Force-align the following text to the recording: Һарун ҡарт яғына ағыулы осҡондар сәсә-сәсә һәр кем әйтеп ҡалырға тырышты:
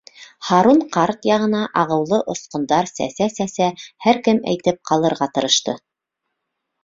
Һарун 0.45 0.79
ҡарт 0.93 1.25
яғына 1.29 1.59
ағыулы 1.81 2.17
осҡондар 2.33 2.89
сәсә-сәсә 2.91 3.67
һәр 4.05 4.21
кем 4.29 4.41
әйтеп 4.53 4.79
ҡалырға 4.91 5.27
тырышты: 5.37 5.77